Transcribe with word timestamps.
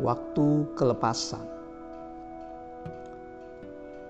Waktu 0.00 0.80
kelepasan. 0.80 1.44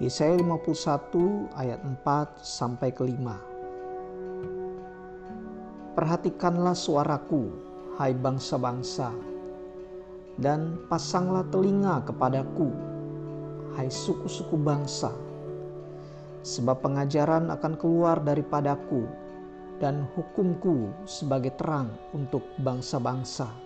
Yesaya 0.00 0.32
51 0.32 1.52
ayat 1.60 1.76
4 1.84 2.40
sampai 2.40 2.88
ke 2.88 3.04
5. 3.04 5.92
Perhatikanlah 5.92 6.72
suaraku, 6.72 7.52
hai 8.00 8.16
bangsa-bangsa, 8.16 9.12
dan 10.40 10.80
pasanglah 10.88 11.44
telinga 11.52 12.00
kepadaku, 12.08 12.72
hai 13.76 13.92
suku-suku 13.92 14.56
bangsa. 14.56 15.12
Sebab 16.48 16.80
pengajaran 16.80 17.52
akan 17.52 17.76
keluar 17.76 18.24
daripadaku, 18.24 19.04
dan 19.84 20.08
hukumku 20.16 20.96
sebagai 21.04 21.52
terang 21.60 21.92
untuk 22.16 22.40
bangsa-bangsa. 22.64 23.63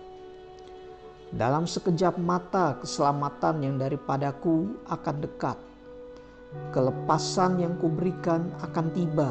Dalam 1.29 1.69
sekejap 1.69 2.17
mata 2.17 2.81
keselamatan 2.81 3.61
yang 3.61 3.75
daripadaku 3.77 4.81
akan 4.89 5.17
dekat. 5.21 5.57
Kelepasan 6.73 7.61
yang 7.61 7.77
kuberikan 7.77 8.49
akan 8.65 8.89
tiba 8.89 9.29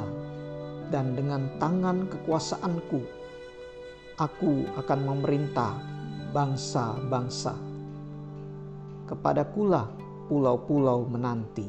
dan 0.94 1.18
dengan 1.18 1.50
tangan 1.58 2.06
kekuasaanku 2.06 3.02
aku 4.18 4.62
akan 4.78 5.00
memerintah 5.02 5.74
bangsa-bangsa. 6.30 7.58
Kepadakulah 9.10 9.90
pulau-pulau 10.30 11.02
menanti. 11.06 11.66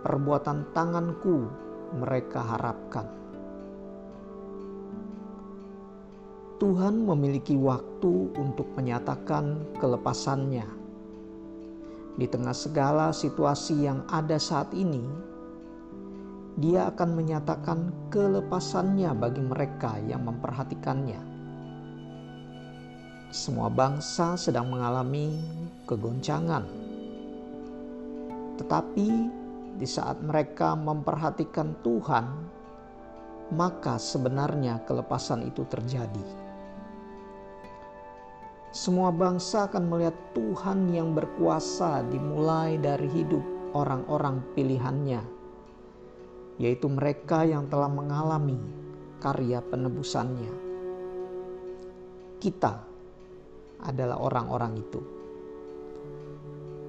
Perbuatan 0.00 0.72
tanganku 0.72 1.44
mereka 2.00 2.40
harapkan. 2.56 3.19
Tuhan 6.60 7.08
memiliki 7.08 7.56
waktu 7.56 8.36
untuk 8.36 8.68
menyatakan 8.76 9.64
kelepasannya. 9.80 10.68
Di 12.20 12.28
tengah 12.28 12.52
segala 12.52 13.16
situasi 13.16 13.88
yang 13.88 14.04
ada 14.12 14.36
saat 14.36 14.68
ini, 14.76 15.00
Dia 16.60 16.92
akan 16.92 17.16
menyatakan 17.16 18.12
kelepasannya 18.12 19.08
bagi 19.16 19.40
mereka 19.40 19.96
yang 20.04 20.28
memperhatikannya. 20.28 21.22
Semua 23.32 23.72
bangsa 23.72 24.36
sedang 24.36 24.68
mengalami 24.68 25.40
kegoncangan, 25.88 26.68
tetapi 28.60 29.08
di 29.80 29.88
saat 29.88 30.20
mereka 30.20 30.76
memperhatikan 30.76 31.72
Tuhan, 31.80 32.26
maka 33.56 33.96
sebenarnya 33.96 34.84
kelepasan 34.84 35.48
itu 35.48 35.64
terjadi. 35.64 36.49
Semua 38.70 39.10
bangsa 39.10 39.66
akan 39.66 39.90
melihat 39.90 40.14
Tuhan 40.30 40.94
yang 40.94 41.10
berkuasa 41.10 42.06
dimulai 42.06 42.78
dari 42.78 43.10
hidup 43.10 43.42
orang-orang 43.74 44.46
pilihannya, 44.54 45.18
yaitu 46.62 46.86
mereka 46.86 47.42
yang 47.42 47.66
telah 47.66 47.90
mengalami 47.90 48.62
karya 49.18 49.58
penebusannya. 49.58 50.54
Kita 52.38 52.78
adalah 53.82 54.22
orang-orang 54.22 54.78
itu. 54.78 55.00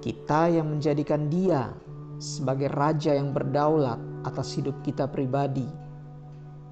Kita 0.05 0.53
yang 0.53 0.77
menjadikan 0.77 1.33
dia 1.33 1.73
sebagai 2.21 2.69
raja 2.69 3.17
yang 3.17 3.33
berdaulat 3.33 3.97
atas 4.21 4.53
hidup 4.53 4.77
kita 4.85 5.09
pribadi, 5.09 5.65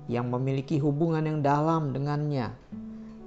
yang 0.06 0.30
memiliki 0.30 0.78
hubungan 0.78 1.26
yang 1.26 1.42
dalam 1.42 1.98
dengannya, 1.98 2.54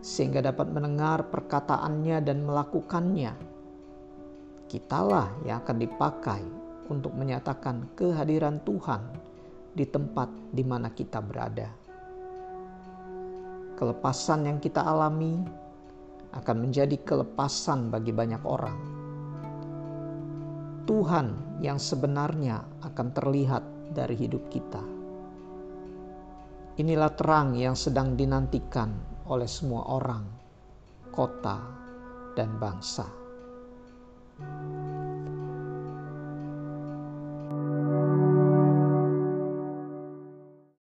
sehingga 0.02 0.42
dapat 0.42 0.66
mendengar 0.74 1.30
perkataannya 1.30 2.18
dan 2.26 2.42
melakukannya. 2.42 3.32
Kitalah 4.66 5.30
yang 5.46 5.62
akan 5.62 5.78
dipakai 5.78 6.42
untuk 6.90 7.14
menyatakan 7.14 7.86
kehadiran 7.94 8.58
Tuhan 8.66 9.06
di 9.72 9.86
tempat 9.86 10.28
di 10.50 10.66
mana 10.66 10.90
kita 10.90 11.22
berada. 11.22 11.70
Kelepasan 13.78 14.50
yang 14.50 14.58
kita 14.58 14.82
alami 14.82 15.38
akan 16.34 16.56
menjadi 16.58 16.98
kelepasan 17.06 17.88
bagi 17.94 18.10
banyak 18.10 18.42
orang. 18.42 18.78
Tuhan 20.82 21.26
yang 21.62 21.78
sebenarnya 21.78 22.66
akan 22.82 23.06
terlihat 23.14 23.94
dari 23.94 24.18
hidup 24.18 24.50
kita. 24.50 24.82
Inilah 26.80 27.12
terang 27.14 27.54
yang 27.54 27.76
sedang 27.76 28.16
dinantikan 28.16 29.11
oleh 29.28 29.46
semua 29.46 29.86
orang, 29.92 30.24
kota, 31.12 31.58
dan 32.34 32.56
bangsa. 32.56 33.06